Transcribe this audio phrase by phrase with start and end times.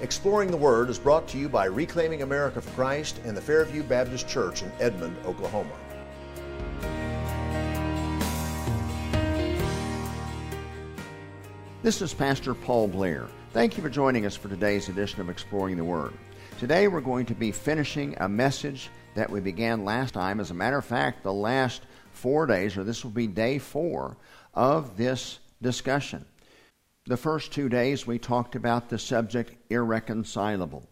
[0.00, 3.82] Exploring the Word is brought to you by Reclaiming America for Christ and the Fairview
[3.82, 5.72] Baptist Church in Edmond, Oklahoma.
[11.82, 13.26] This is Pastor Paul Blair.
[13.50, 16.12] Thank you for joining us for today's edition of Exploring the Word.
[16.60, 20.38] Today we're going to be finishing a message that we began last time.
[20.38, 24.16] As a matter of fact, the last four days, or this will be day four,
[24.54, 26.24] of this discussion.
[27.08, 30.90] The first two days we talked about the subject irreconcilable.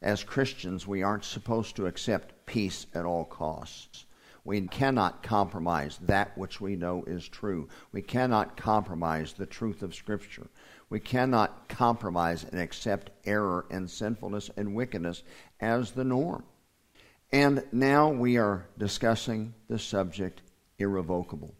[0.00, 4.06] As Christians, we aren't supposed to accept peace at all costs.
[4.46, 7.68] We cannot compromise that which we know is true.
[7.92, 10.48] We cannot compromise the truth of Scripture.
[10.88, 15.22] We cannot compromise and accept error and sinfulness and wickedness
[15.60, 16.44] as the norm.
[17.30, 20.40] And now we are discussing the subject
[20.78, 21.54] irrevocable.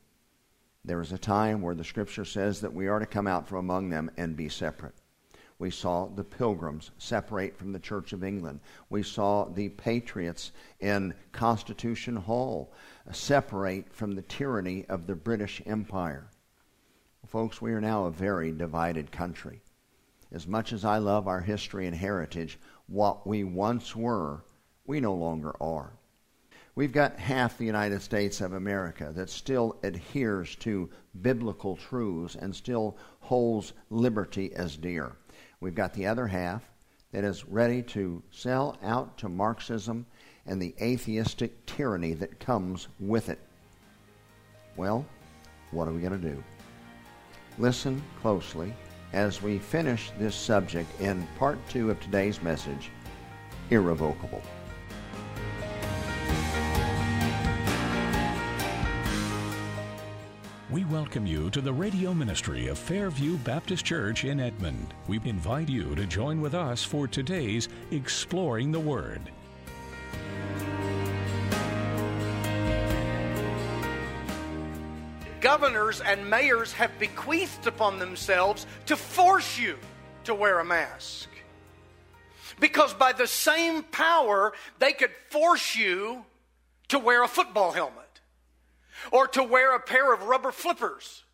[0.88, 3.59] There is a time where the Scripture says that we are to come out from
[3.59, 4.95] among them and be separate.
[5.59, 8.60] We saw the pilgrims separate from the Church of England.
[8.88, 12.73] We saw the patriots in Constitution Hall
[13.12, 16.30] separate from the tyranny of the British Empire.
[17.27, 19.60] Folks, we are now a very divided country.
[20.32, 24.43] As much as I love our history and heritage, what we once were,
[24.87, 25.98] we no longer are.
[26.79, 30.88] We've got half the United States of America that still adheres to
[31.23, 35.16] biblical truths and still holds liberty as dear.
[35.59, 36.62] We've got the other half
[37.10, 40.06] that is ready to sell out to Marxism
[40.46, 43.40] and the atheistic tyranny that comes with it.
[44.76, 45.04] Well,
[45.73, 46.45] what are we going to do?
[47.59, 48.73] Listen closely
[49.12, 52.93] as we finish this subject in part two of today's message
[53.71, 54.43] Irrevocable.
[60.71, 64.93] We welcome you to the radio ministry of Fairview Baptist Church in Edmond.
[65.06, 69.22] We invite you to join with us for today's Exploring the Word.
[75.41, 79.78] Governors and mayors have bequeathed upon themselves to force you
[80.25, 81.31] to wear a mask.
[82.61, 86.27] Because by the same power, they could force you
[86.89, 88.08] to wear a football helmet
[89.12, 91.25] or to wear a pair of rubber flippers,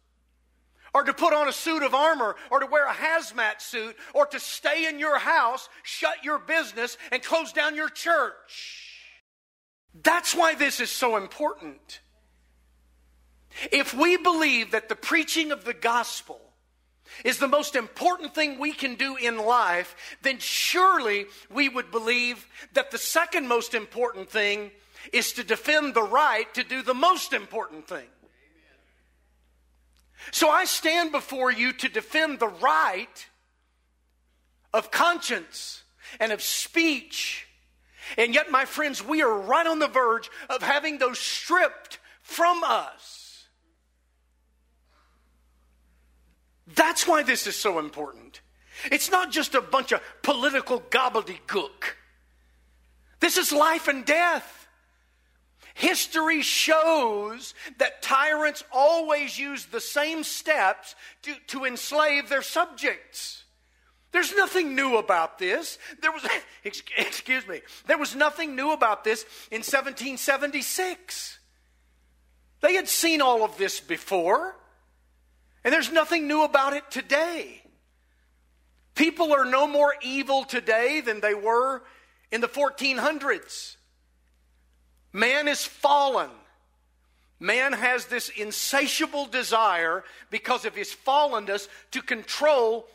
[0.92, 4.26] or to put on a suit of armor, or to wear a hazmat suit, or
[4.26, 8.90] to stay in your house, shut your business, and close down your church.
[10.02, 12.00] That's why this is so important.
[13.70, 16.40] If we believe that the preaching of the gospel
[17.24, 22.46] is the most important thing we can do in life, then surely we would believe
[22.72, 24.70] that the second most important thing
[25.12, 28.06] is to defend the right to do the most important thing.
[30.30, 33.26] So I stand before you to defend the right
[34.72, 35.82] of conscience
[36.18, 37.46] and of speech.
[38.16, 42.62] And yet, my friends, we are right on the verge of having those stripped from
[42.64, 43.46] us.
[46.74, 48.40] That's why this is so important.
[48.90, 51.94] It's not just a bunch of political gobbledygook.
[53.20, 54.63] This is life and death.
[55.74, 63.42] History shows that tyrants always use the same steps to, to enslave their subjects.
[64.12, 65.78] There's nothing new about this.
[66.00, 66.24] There was,
[66.64, 71.38] excuse me, there was nothing new about this in 1776.
[72.60, 74.54] They had seen all of this before,
[75.64, 77.62] and there's nothing new about it today.
[78.94, 81.82] People are no more evil today than they were
[82.30, 83.74] in the 1400s.
[85.14, 86.28] Man is fallen.
[87.38, 92.88] Man has this insatiable desire because of his fallenness to control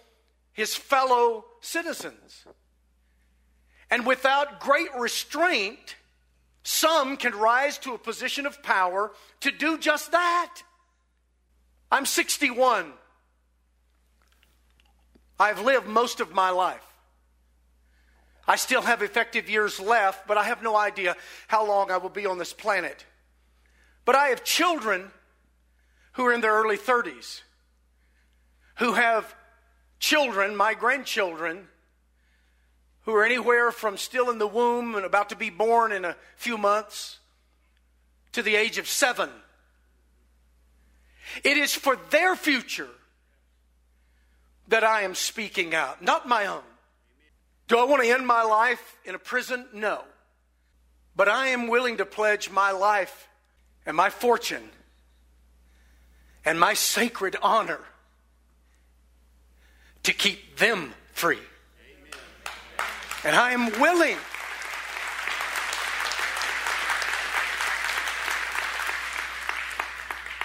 [0.52, 2.46] his fellow citizens.
[3.90, 5.96] And without great restraint,
[6.63, 10.62] some can rise to a position of power to do just that.
[11.90, 12.91] I'm 61.
[15.40, 16.89] I've lived most of my life.
[18.50, 21.16] I still have effective years left, but I have no idea
[21.48, 23.06] how long I will be on this planet.
[24.06, 25.12] But I have children
[26.13, 27.42] who are in their early 30s,
[28.78, 29.36] who have
[30.00, 31.68] children, my grandchildren,
[33.01, 36.16] who are anywhere from still in the womb and about to be born in a
[36.36, 37.19] few months
[38.31, 39.30] to the age of seven.
[41.44, 42.90] It is for their future
[44.69, 46.63] that I am speaking out, not my own.
[47.69, 49.66] Do I want to end my life in a prison?
[49.71, 50.04] No.
[51.16, 53.27] But I am willing to pledge my life
[53.86, 54.69] and my fortune
[56.44, 57.80] and my sacred honor
[60.01, 61.38] to keep them free.
[61.38, 62.12] Amen.
[63.24, 64.18] And I am willing.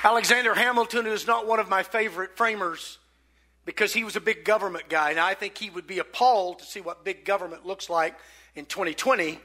[0.03, 2.99] Alexander Hamilton is not one of my favorite framers
[3.65, 6.65] because he was a big government guy, and I think he would be appalled to
[6.65, 8.17] see what big government looks like
[8.55, 9.39] in 2020.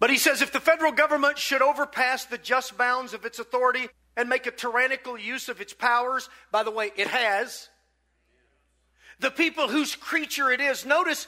[0.00, 3.88] But he says if the federal government should overpass the just bounds of its authority
[4.16, 7.68] and make a tyrannical use of its powers, by the way, it has,
[9.20, 11.26] the people whose creature it is, notice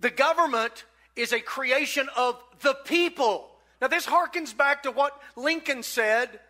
[0.00, 3.50] the government is a creation of the people.
[3.80, 6.40] Now, this harkens back to what Lincoln said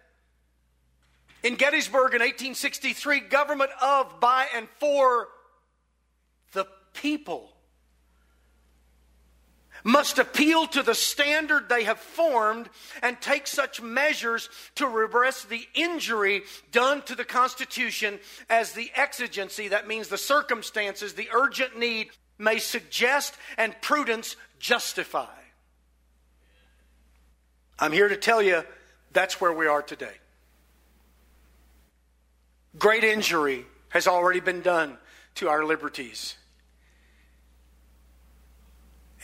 [1.43, 5.29] in Gettysburg in 1863 government of, by, and for
[6.53, 7.51] the people
[9.85, 12.69] must appeal to the standard they have formed
[13.03, 16.43] and take such measures to redress the injury
[16.73, 22.09] done to the Constitution as the exigency, that means the circumstances, the urgent need,
[22.39, 25.27] may suggest and prudence justify.
[27.79, 28.63] I'm here to tell you
[29.13, 30.15] that's where we are today.
[32.79, 34.97] Great injury has already been done
[35.37, 36.37] to our liberties.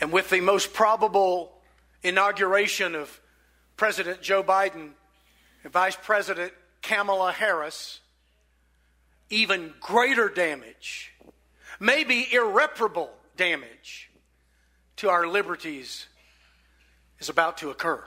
[0.00, 1.52] And with the most probable
[2.02, 3.20] inauguration of
[3.76, 4.90] President Joe Biden
[5.62, 6.52] and Vice President
[6.82, 8.00] Kamala Harris,
[9.30, 11.12] even greater damage,
[11.80, 14.10] maybe irreparable damage
[14.96, 16.06] to our liberties
[17.18, 18.02] is about to occur.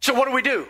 [0.00, 0.66] So, what do we do?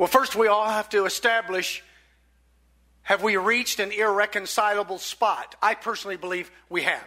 [0.00, 1.84] Well, first, we all have to establish
[3.02, 5.56] have we reached an irreconcilable spot?
[5.60, 7.06] I personally believe we have.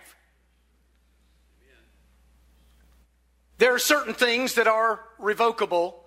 [3.58, 6.04] There are certain things that are revocable,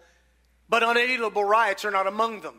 [0.69, 2.55] but unalienable rights are not among them.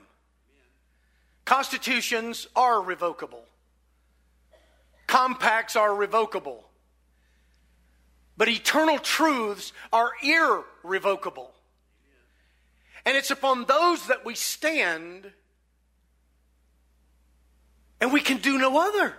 [1.46, 3.46] Constitutions are revocable,
[5.08, 6.66] compacts are revocable,
[8.36, 11.54] but eternal truths are irrevocable.
[13.08, 15.32] And it's upon those that we stand,
[18.02, 19.14] and we can do no other.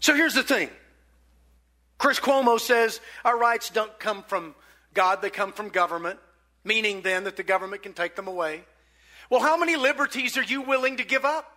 [0.00, 0.70] So here's the thing
[1.98, 4.54] Chris Cuomo says our rights don't come from
[4.94, 6.18] God, they come from government,
[6.64, 8.64] meaning then that the government can take them away.
[9.28, 11.54] Well, how many liberties are you willing to give up?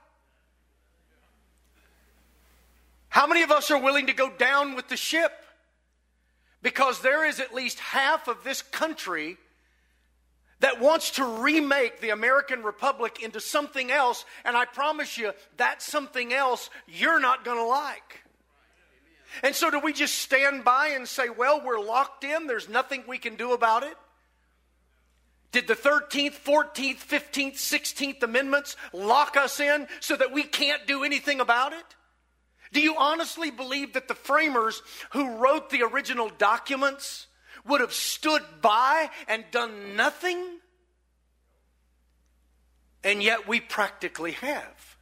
[3.07, 5.31] How many of us are willing to go down with the ship?
[6.67, 9.37] Because there is at least half of this country
[10.59, 15.81] that wants to remake the American Republic into something else, and I promise you, that
[15.81, 18.19] something else you're not going to like.
[19.43, 23.05] And so, do we just stand by and say, well, we're locked in, there's nothing
[23.07, 23.95] we can do about it?
[25.53, 31.05] Did the 13th, 14th, 15th, 16th Amendments lock us in so that we can't do
[31.05, 31.95] anything about it?
[32.73, 34.81] Do you honestly believe that the framers
[35.11, 37.27] who wrote the original documents
[37.65, 40.59] would have stood by and done nothing?
[43.03, 44.97] And yet we practically have.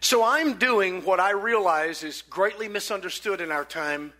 [0.00, 4.12] So I'm doing what I realize is greatly misunderstood in our time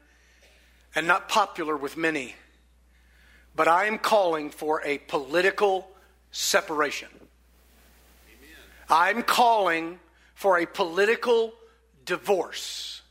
[0.94, 2.36] and not popular with many.
[3.56, 5.90] But I am calling for a political
[6.30, 7.08] separation.
[8.90, 10.00] I'm calling
[10.34, 11.54] for a political
[12.04, 13.02] divorce.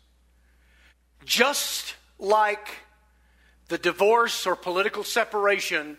[1.25, 2.69] Just like
[3.69, 5.98] the divorce or political separation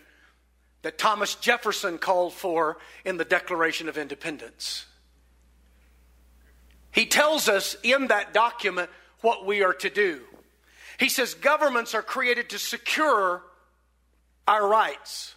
[0.83, 4.85] that Thomas Jefferson called for in the Declaration of Independence.
[6.91, 8.89] He tells us in that document
[9.21, 10.21] what we are to do.
[10.99, 13.41] He says governments are created to secure
[14.47, 15.35] our rights,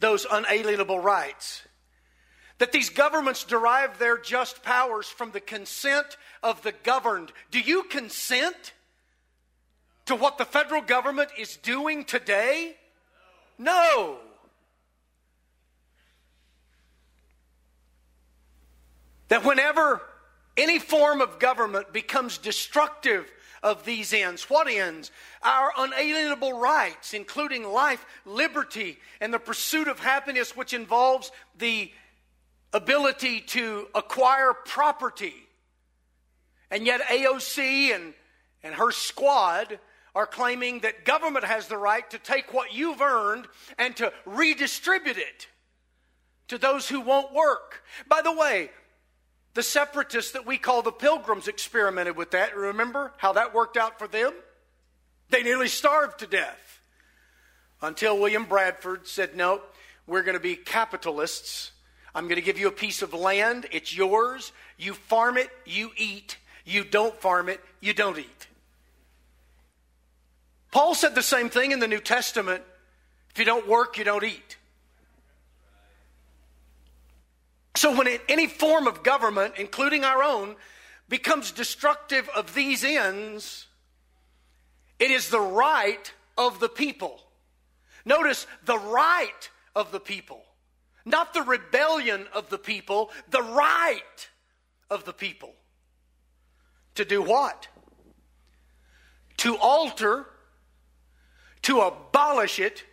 [0.00, 1.62] those unalienable rights.
[2.58, 7.32] That these governments derive their just powers from the consent of the governed.
[7.50, 8.72] Do you consent
[10.06, 12.76] to what the federal government is doing today?
[13.58, 14.18] No.
[19.28, 20.02] That whenever
[20.56, 23.30] any form of government becomes destructive
[23.62, 24.48] of these ends.
[24.50, 25.10] What ends?
[25.42, 31.90] Our unalienable rights, including life, liberty, and the pursuit of happiness, which involves the
[32.72, 35.34] ability to acquire property.
[36.70, 38.14] And yet, AOC and,
[38.62, 39.78] and her squad
[40.14, 43.46] are claiming that government has the right to take what you've earned
[43.78, 45.46] and to redistribute it
[46.48, 47.82] to those who won't work.
[48.08, 48.70] By the way,
[49.54, 52.56] the separatists that we call the pilgrims experimented with that.
[52.56, 54.32] Remember how that worked out for them?
[55.30, 56.80] They nearly starved to death
[57.82, 59.60] until William Bradford said, No,
[60.06, 61.72] we're going to be capitalists.
[62.14, 63.66] I'm going to give you a piece of land.
[63.70, 64.52] It's yours.
[64.76, 66.36] You farm it, you eat.
[66.64, 68.46] You don't farm it, you don't eat.
[70.70, 72.62] Paul said the same thing in the New Testament.
[73.30, 74.58] If you don't work, you don't eat.
[77.74, 80.56] So when it, any form of government, including our own,
[81.08, 83.66] becomes destructive of these ends,
[84.98, 87.22] it is the right of the people.
[88.04, 90.42] Notice the right of the people,
[91.08, 94.28] not the rebellion of the people, the right
[94.90, 95.54] of the people.
[96.94, 97.68] To do what?
[99.38, 100.26] To alter,
[101.62, 102.84] to abolish it,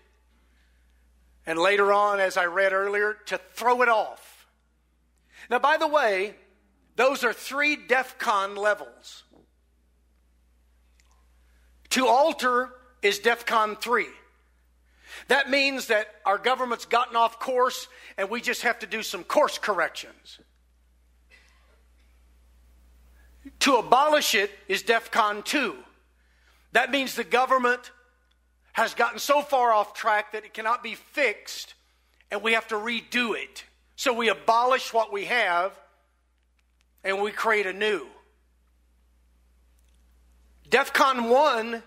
[1.46, 4.48] and later on, as I read earlier, to throw it off.
[5.50, 6.36] Now, by the way,
[6.96, 9.24] those are three DEF CON levels.
[11.90, 14.08] To alter is DEF CON 3.
[15.28, 19.24] That means that our government's gotten off course and we just have to do some
[19.24, 20.40] course corrections.
[23.60, 25.76] To abolish it is DEF CON 2.
[26.74, 27.92] That means the government
[28.74, 31.74] has gotten so far off track that it cannot be fixed
[32.32, 33.64] and we have to redo it.
[33.96, 35.72] So we abolish what we have
[37.04, 38.08] and we create a new.
[40.70, 41.84] DEF CON 1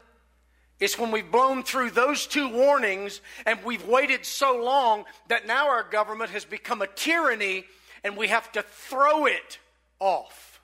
[0.81, 5.69] is when we've blown through those two warnings and we've waited so long that now
[5.69, 7.65] our government has become a tyranny
[8.05, 9.59] and we have to throw it
[9.99, 10.61] off,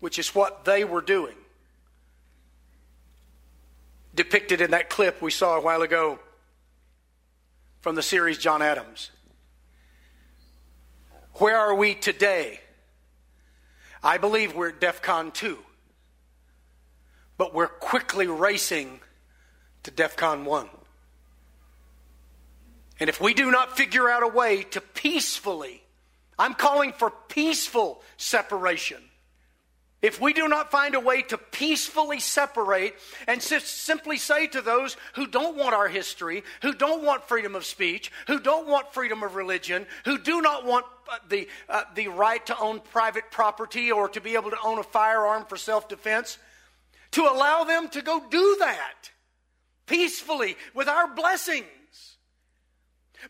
[0.00, 1.36] which is what they were doing.
[4.14, 6.18] Depicted in that clip we saw a while ago
[7.80, 9.10] from the series John Adams.
[11.34, 12.60] Where are we today?
[14.02, 15.58] I believe we're at DEF CON 2
[17.42, 19.00] but we're quickly racing
[19.82, 20.68] to DEFCON 1.
[23.00, 25.82] And if we do not figure out a way to peacefully,
[26.38, 29.02] I'm calling for peaceful separation.
[30.02, 32.94] If we do not find a way to peacefully separate
[33.26, 37.64] and simply say to those who don't want our history, who don't want freedom of
[37.64, 42.06] speech, who don't want freedom of religion, who do not want uh, the, uh, the
[42.06, 45.88] right to own private property or to be able to own a firearm for self
[45.88, 46.38] defense,
[47.12, 49.10] to allow them to go do that
[49.86, 51.66] peacefully with our blessings.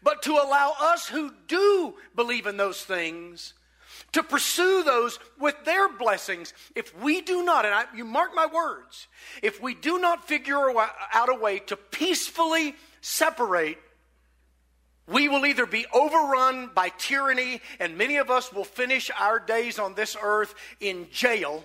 [0.03, 3.55] But to allow us who do believe in those things
[4.13, 6.53] to pursue those with their blessings.
[6.75, 9.09] If we do not, and I, you mark my words,
[9.43, 10.71] if we do not figure
[11.13, 13.79] out a way to peacefully separate,
[15.07, 19.79] we will either be overrun by tyranny, and many of us will finish our days
[19.79, 21.65] on this earth in jail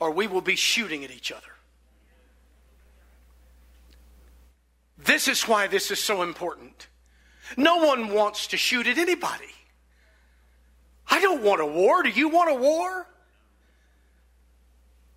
[0.00, 1.42] or we will be shooting at each other.
[4.98, 6.88] This is why this is so important.
[7.56, 9.44] No one wants to shoot at anybody.
[11.10, 12.02] I don't want a war.
[12.02, 13.06] Do you want a war?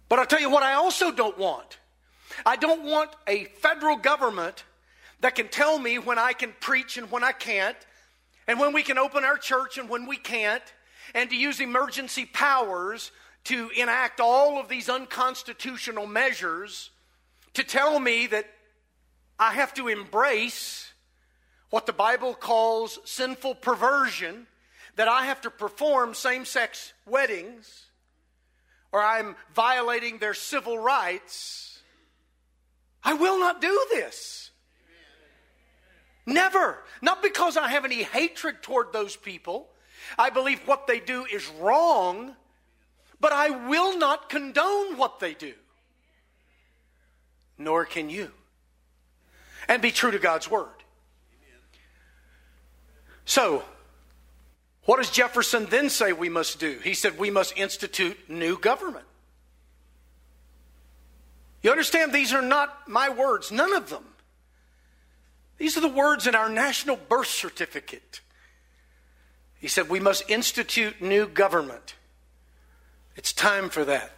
[0.07, 1.79] But I'll tell you what, I also don't want.
[2.45, 4.63] I don't want a federal government
[5.21, 7.77] that can tell me when I can preach and when I can't,
[8.47, 10.63] and when we can open our church and when we can't,
[11.13, 13.11] and to use emergency powers
[13.45, 16.91] to enact all of these unconstitutional measures
[17.53, 18.45] to tell me that
[19.39, 20.91] I have to embrace
[21.69, 24.45] what the Bible calls sinful perversion,
[24.98, 27.86] that I have to perform same sex weddings,
[28.91, 31.79] or I'm violating their civil rights.
[33.03, 34.51] I will not do this.
[36.25, 36.83] Never.
[37.01, 39.69] Not because I have any hatred toward those people.
[40.19, 42.36] I believe what they do is wrong,
[43.21, 45.53] but I will not condone what they do.
[47.57, 48.31] Nor can you.
[49.69, 50.67] And be true to God's word.
[53.23, 53.63] So,
[54.85, 56.79] what does Jefferson then say we must do?
[56.83, 59.05] He said we must institute new government.
[61.61, 64.03] You understand, these are not my words, none of them.
[65.59, 68.21] These are the words in our national birth certificate.
[69.59, 71.93] He said we must institute new government.
[73.21, 74.11] It's time for that.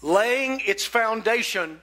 [0.00, 1.82] Laying its foundation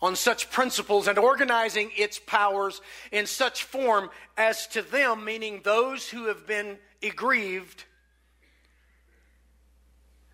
[0.00, 6.08] on such principles and organizing its powers in such form as to them, meaning those
[6.08, 7.82] who have been aggrieved,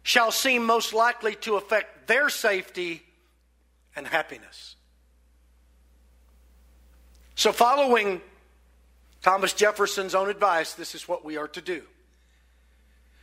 [0.03, 3.03] shall seem most likely to affect their safety
[3.97, 4.77] and happiness.
[7.37, 8.21] So, following
[9.23, 11.85] Thomas Jefferson's own advice, this is what we are to do.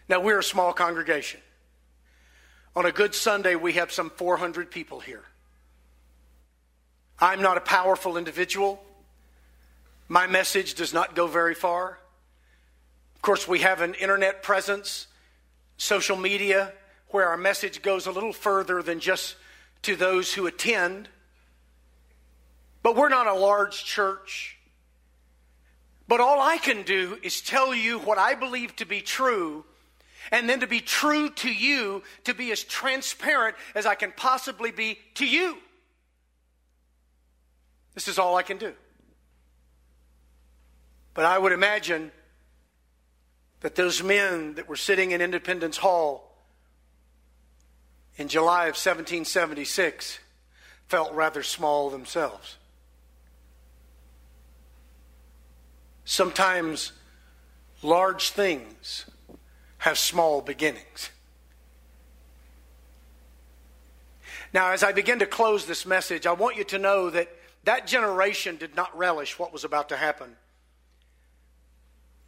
[0.10, 1.42] Now, we're a small congregation.
[2.76, 5.24] On a good Sunday, we have some 400 people here.
[7.20, 8.82] I'm not a powerful individual.
[10.08, 11.98] My message does not go very far.
[13.16, 15.08] Of course, we have an internet presence,
[15.78, 16.72] social media,
[17.10, 19.36] where our message goes a little further than just
[19.82, 21.10] to those who attend.
[22.84, 24.58] But we're not a large church.
[26.08, 29.66] But all I can do is tell you what I believe to be true,
[30.31, 34.72] and then to be true to you, to be as transparent as I can possibly
[34.72, 35.57] be to you.
[37.93, 38.74] This is all I can do.
[41.13, 42.12] But I would imagine
[43.62, 46.31] that those men that were sitting in Independence Hall
[48.17, 50.19] in July of 1776
[50.88, 52.57] felt rather small themselves.
[56.05, 56.93] Sometimes
[57.81, 59.05] large things
[59.79, 61.10] have small beginnings.
[64.53, 67.29] Now, as I begin to close this message, I want you to know that
[67.65, 70.38] that generation did not relish what was about to happen.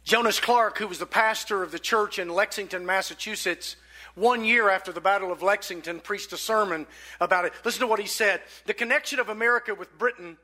[0.04, 3.76] Jonas Clark, who was the pastor of the church in Lexington, Massachusetts,
[4.14, 6.86] one year after the Battle of Lexington, preached a sermon
[7.20, 7.52] about it.
[7.64, 8.40] Listen to what he said.
[8.66, 10.36] The connection of America with Britain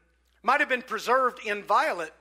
[0.42, 2.12] might have been preserved inviolate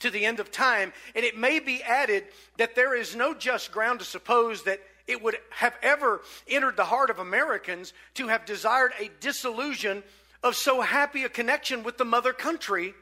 [0.00, 2.24] to the end of time, and it may be added
[2.58, 6.84] that there is no just ground to suppose that it would have ever entered the
[6.84, 10.02] heart of Americans to have desired a dissolution
[10.42, 12.94] of so happy a connection with the mother country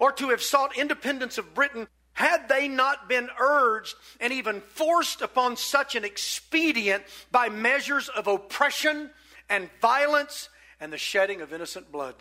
[0.00, 5.20] or to have sought independence of Britain had they not been urged and even forced
[5.20, 9.10] upon such an expedient by measures of oppression
[9.48, 10.48] and violence
[10.80, 12.14] and the shedding of innocent blood.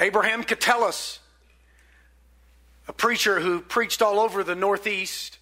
[0.00, 1.18] Abraham Keteltas,
[2.88, 5.38] a preacher who preached all over the Northeast,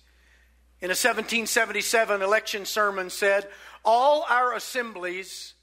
[0.82, 3.48] in a 1777 election sermon said,
[3.84, 5.54] All our assemblies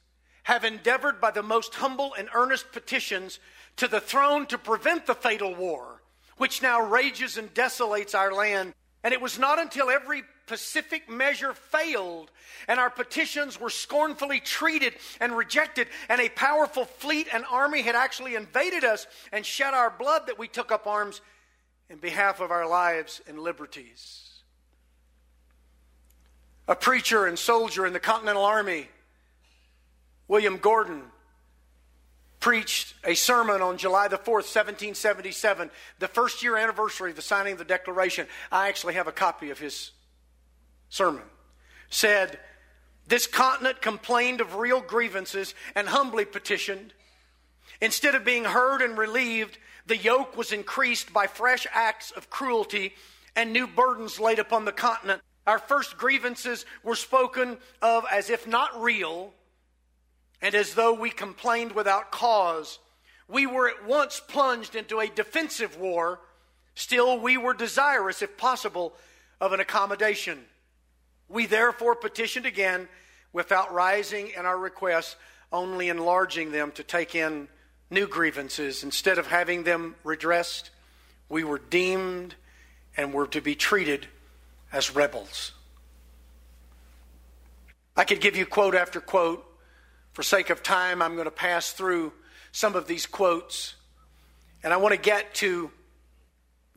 [0.43, 3.39] have endeavored by the most humble and earnest petitions
[3.75, 6.01] to the throne to prevent the fatal war,
[6.37, 8.73] which now rages and desolates our land.
[9.03, 12.31] And it was not until every pacific measure failed
[12.67, 17.95] and our petitions were scornfully treated and rejected, and a powerful fleet and army had
[17.95, 21.21] actually invaded us and shed our blood that we took up arms
[21.89, 24.25] in behalf of our lives and liberties.
[26.67, 28.89] A preacher and soldier in the Continental Army,
[30.27, 31.03] William Gordon,
[32.39, 37.53] preached a sermon on July the 4th, 1777, the first year anniversary of the signing
[37.53, 38.27] of the Declaration.
[38.51, 39.91] I actually have a copy of his
[40.89, 41.23] sermon.
[41.89, 42.39] Said,
[43.07, 46.93] This continent complained of real grievances and humbly petitioned.
[47.81, 52.93] Instead of being heard and relieved, the yoke was increased by fresh acts of cruelty
[53.35, 55.21] and new burdens laid upon the continent.
[55.47, 59.33] Our first grievances were spoken of as if not real,
[60.41, 62.79] and as though we complained without cause.
[63.27, 66.19] We were at once plunged into a defensive war.
[66.75, 68.93] Still, we were desirous, if possible,
[69.39, 70.45] of an accommodation.
[71.29, 72.89] We therefore petitioned again
[73.31, 75.15] without rising in our requests,
[75.51, 77.47] only enlarging them to take in
[77.89, 78.83] new grievances.
[78.83, 80.71] Instead of having them redressed,
[81.29, 82.35] we were deemed
[82.97, 84.07] and were to be treated
[84.73, 85.51] as rebels.
[87.95, 89.45] I could give you quote after quote
[90.13, 92.11] for sake of time, I'm going to pass through
[92.51, 93.75] some of these quotes.
[94.63, 95.71] And I want to get to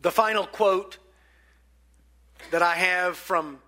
[0.01, 0.99] the final quote
[2.51, 3.59] that I have from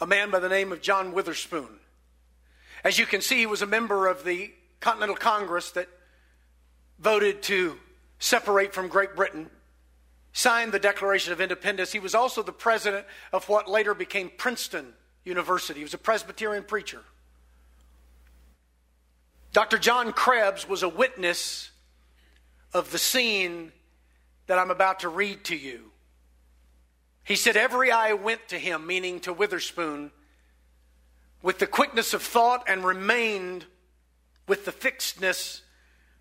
[0.00, 1.80] a man by the name of John Witherspoon.
[2.82, 5.88] As you can see, he was a member of the Continental Congress that
[6.98, 7.76] voted to
[8.18, 9.48] separate from Great Britain,
[10.32, 11.92] signed the Declaration of Independence.
[11.92, 14.92] He was also the president of what later became Princeton
[15.24, 15.80] University.
[15.80, 17.00] He was a Presbyterian preacher.
[19.52, 19.78] Dr.
[19.78, 21.70] John Krebs was a witness
[22.72, 23.72] of the scene
[24.46, 25.92] that I'm about to read to you.
[27.24, 30.10] He said, Every eye went to him, meaning to Witherspoon,
[31.42, 33.66] with the quickness of thought and remained
[34.46, 35.62] with the fixedness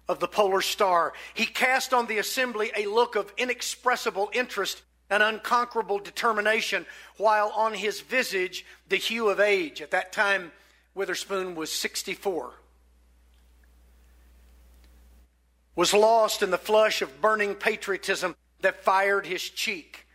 [0.07, 1.13] of the polar star.
[1.33, 6.85] He cast on the assembly a look of inexpressible interest and unconquerable determination,
[7.17, 9.81] while on his visage the hue of age.
[9.81, 10.51] At that time,
[10.95, 12.53] Witherspoon was 64
[15.75, 20.05] was lost in the flush of burning patriotism that fired his cheek.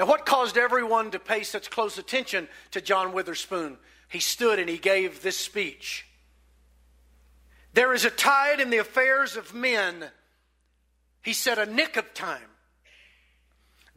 [0.00, 3.76] Now, what caused everyone to pay such close attention to John Witherspoon?
[4.08, 6.06] He stood and he gave this speech.
[7.74, 10.06] There is a tide in the affairs of men,
[11.22, 12.48] he said, a nick of time.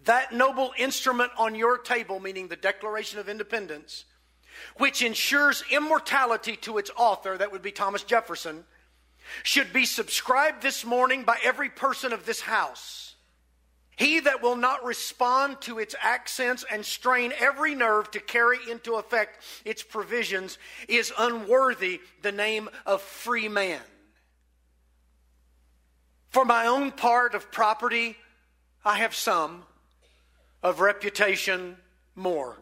[0.03, 4.03] That noble instrument on your table, meaning the Declaration of Independence,
[4.75, 8.65] which ensures immortality to its author, that would be Thomas Jefferson,
[9.43, 13.12] should be subscribed this morning by every person of this house.
[13.95, 18.95] He that will not respond to its accents and strain every nerve to carry into
[18.95, 23.81] effect its provisions is unworthy the name of free man.
[26.29, 28.17] For my own part of property,
[28.83, 29.63] I have some,
[30.63, 31.77] of reputation,
[32.15, 32.57] more.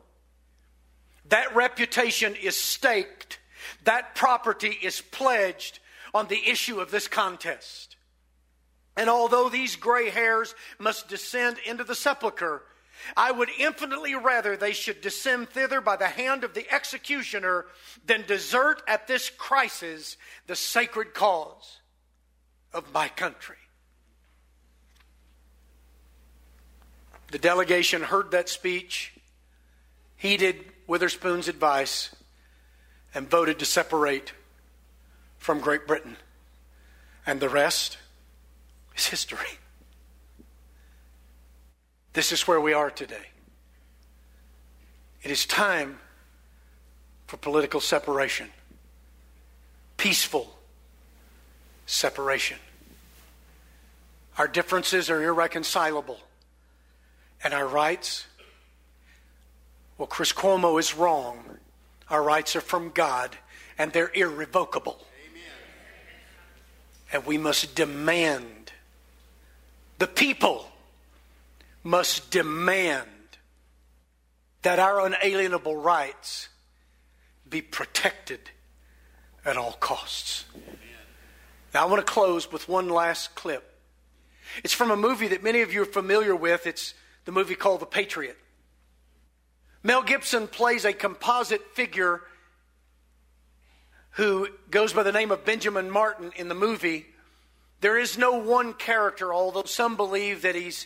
[1.29, 3.39] That reputation is staked,
[3.85, 5.79] that property is pledged
[6.13, 7.90] on the issue of this contest.
[8.97, 12.63] And although these gray hairs must descend into the sepulchre,
[13.15, 17.65] I would infinitely rather they should descend thither by the hand of the executioner
[18.05, 21.79] than desert at this crisis the sacred cause
[22.73, 23.55] of my country.
[27.31, 29.13] The delegation heard that speech,
[30.17, 32.13] heeded Witherspoon's advice,
[33.13, 34.33] and voted to separate
[35.37, 36.17] from Great Britain.
[37.25, 37.97] And the rest
[38.95, 39.57] is history.
[42.13, 43.27] This is where we are today.
[45.23, 45.99] It is time
[47.27, 48.49] for political separation,
[49.97, 50.53] peaceful
[51.85, 52.57] separation.
[54.37, 56.19] Our differences are irreconcilable
[57.43, 58.27] and our rights?
[59.97, 61.57] Well, Chris Cuomo is wrong.
[62.09, 63.35] Our rights are from God,
[63.77, 64.99] and they're irrevocable.
[65.29, 65.43] Amen.
[67.13, 68.60] And we must demand,
[70.01, 70.65] the people
[71.83, 73.07] must demand
[74.63, 76.49] that our unalienable rights
[77.47, 78.39] be protected
[79.45, 80.45] at all costs.
[81.71, 83.77] Now, I want to close with one last clip.
[84.63, 86.65] It's from a movie that many of you are familiar with.
[86.65, 88.39] It's the movie called The Patriot.
[89.83, 92.21] Mel Gibson plays a composite figure
[94.13, 97.05] who goes by the name of Benjamin Martin in the movie.
[97.81, 100.85] There is no one character, although some believe that he's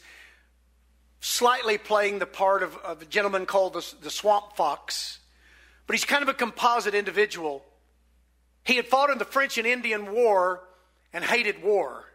[1.20, 5.20] slightly playing the part of, of a gentleman called the, the Swamp Fox.
[5.88, 7.64] But he's kind of a composite individual.
[8.64, 10.64] He had fought in the French and Indian War
[11.14, 12.06] and hated war.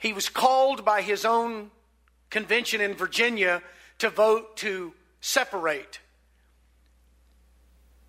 [0.00, 1.70] He was called by his own
[2.30, 3.62] convention in Virginia
[3.98, 6.00] to vote to separate.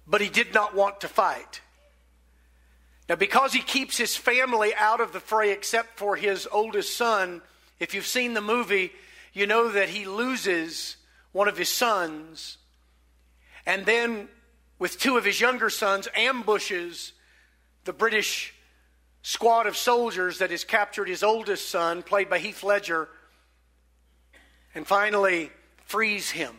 [0.08, 1.62] But he did not want to fight.
[3.10, 7.42] Now, because he keeps his family out of the fray except for his oldest son,
[7.80, 8.92] if you've seen the movie,
[9.34, 10.96] you know that he loses
[11.32, 12.60] one of his sons.
[13.66, 14.30] And then,
[14.78, 17.14] with two of his younger sons, ambushes
[17.84, 18.54] the British
[19.24, 23.10] squad of soldiers that has captured his oldest son, played by Heath Ledger,
[24.76, 25.52] and finally
[25.86, 26.56] frees him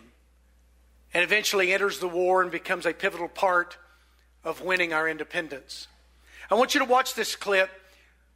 [1.15, 3.79] and eventually enters the war and becomes a pivotal part
[4.43, 5.87] of winning our independence.
[6.51, 7.71] I want you to watch this clip,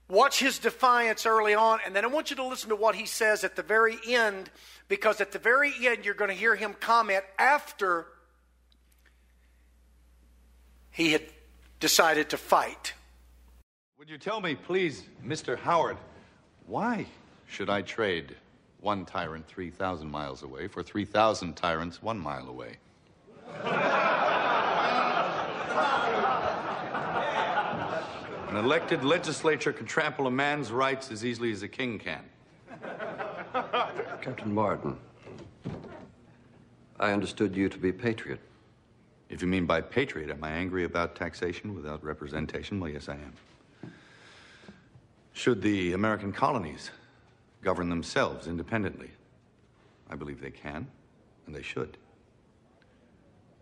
[0.09, 3.07] watch his defiance early on, and then I want you to listen to what he
[3.07, 4.51] says at the very end,
[4.89, 8.07] because at the very end, you're going to hear him comment after
[10.91, 11.23] he had
[11.81, 12.95] decided to fight.
[13.99, 15.59] Would you tell me, please, Mr.
[15.59, 15.97] Howard,
[16.67, 17.07] why
[17.49, 18.37] should I trade
[18.85, 22.77] one tyrant 3,000 miles away for 3,000 tyrants one mile away.
[28.55, 32.23] An elected legislature can trample a man's rights as easily as a king can.
[34.23, 34.97] Captain Martin,
[37.01, 38.39] I understood you to be a patriot.
[39.29, 42.79] If you mean by patriot, am I angry about taxation without representation?
[42.79, 43.91] Well, yes, I am.
[45.33, 46.93] Should the American colonies
[47.61, 49.11] govern themselves independently.
[50.09, 50.87] I believe they can,
[51.47, 51.97] and they should.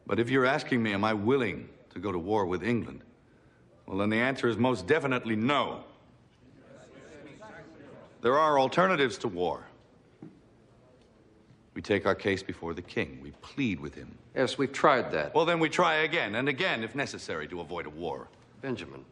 [0.06, 3.00] But if you're asking me, am I willing to go to war with England?
[3.86, 5.84] Well, then the answer is most definitely no.
[8.22, 9.64] There are alternatives to war.
[11.74, 13.18] We take our case before the king.
[13.22, 14.16] We plead with him.
[14.34, 15.34] Yes, we've tried that.
[15.34, 18.28] Well, then we try again and again if necessary to avoid a war.
[18.60, 19.04] Benjamin,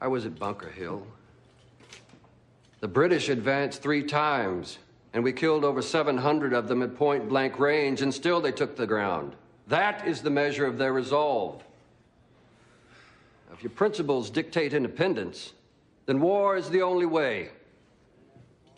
[0.00, 1.06] I was at Bunker Hill.
[2.80, 4.78] The British advanced three times,
[5.12, 8.76] and we killed over 700 of them at point blank range, and still they took
[8.76, 9.34] the ground.
[9.66, 11.62] That is the measure of their resolve.
[13.52, 15.52] If your principles dictate independence,
[16.06, 17.50] then war is the only way.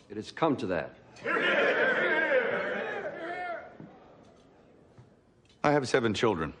[0.09, 0.97] It has come to that.
[5.63, 6.53] I have seven children.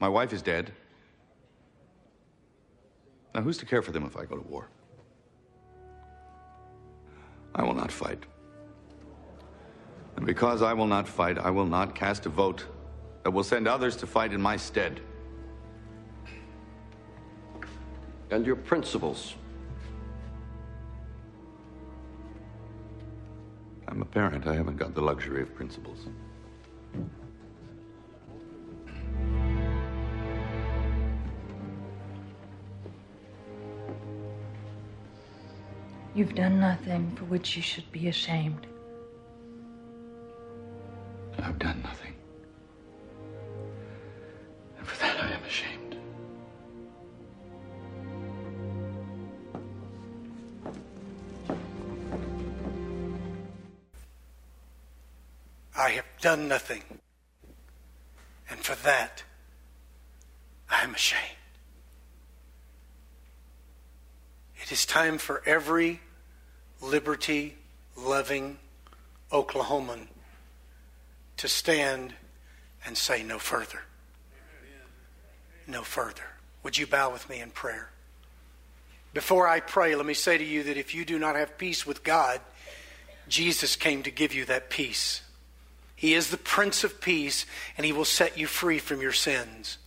[0.00, 0.72] My wife is dead.
[3.34, 4.68] Now, who's to care for them if I go to war?
[7.54, 8.24] I will not fight.
[10.16, 12.66] And because I will not fight, I will not cast a vote
[13.22, 15.00] that will send others to fight in my stead.
[18.30, 19.34] And your principles.
[23.86, 24.46] I'm a parent.
[24.46, 26.06] I haven't got the luxury of principles.
[36.14, 38.66] You've done nothing for which you should be ashamed.
[41.38, 42.17] I've done nothing.
[55.78, 56.82] I have done nothing.
[58.50, 59.22] And for that,
[60.68, 61.22] I am ashamed.
[64.60, 66.00] It is time for every
[66.82, 67.56] liberty
[67.96, 68.58] loving
[69.30, 70.08] Oklahoman
[71.36, 72.12] to stand
[72.84, 73.82] and say no further.
[75.68, 76.24] No further.
[76.64, 77.90] Would you bow with me in prayer?
[79.14, 81.86] Before I pray, let me say to you that if you do not have peace
[81.86, 82.40] with God,
[83.28, 85.22] Jesus came to give you that peace.
[85.98, 87.44] He is the Prince of Peace,
[87.76, 89.78] and He will set you free from your sins.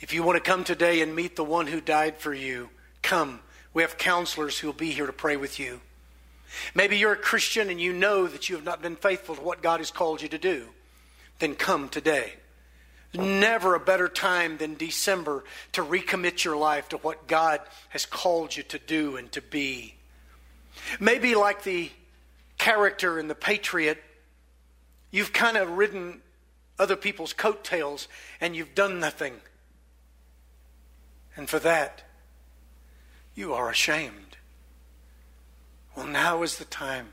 [0.00, 2.70] If you want to come today and meet the one who died for you,
[3.02, 3.40] come.
[3.74, 5.82] We have counselors who will be here to pray with you.
[6.74, 9.62] Maybe you're a Christian and you know that you have not been faithful to what
[9.62, 10.68] God has called you to do.
[11.38, 12.32] Then come today.
[13.12, 18.56] Never a better time than December to recommit your life to what God has called
[18.56, 19.96] you to do and to be.
[20.98, 21.90] Maybe like the
[22.56, 24.02] character in The Patriot,
[25.14, 26.20] you've kind of ridden
[26.76, 28.08] other people's coattails
[28.40, 29.34] and you've done nothing.
[31.36, 32.02] And for that,
[33.36, 34.36] you are ashamed.
[35.94, 37.12] Well, now is the time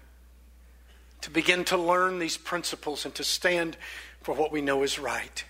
[1.21, 3.77] to begin to learn these principles and to stand
[4.23, 5.45] for what we know is right.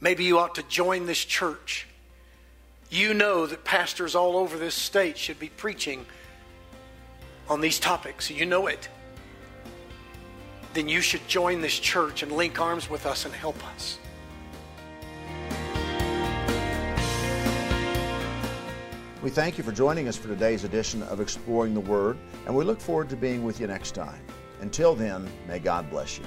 [0.00, 1.86] Maybe you ought to join this church.
[2.88, 6.06] You know that pastors all over this state should be preaching
[7.50, 8.30] on these topics.
[8.30, 8.88] You know it.
[10.74, 13.98] Then you should join this church and link arms with us and help us.
[19.22, 22.64] We thank you for joining us for today's edition of Exploring the Word, and we
[22.64, 24.20] look forward to being with you next time.
[24.60, 26.24] Until then, may God bless you.